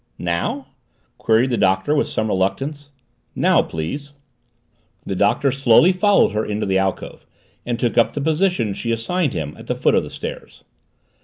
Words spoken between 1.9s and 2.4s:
with some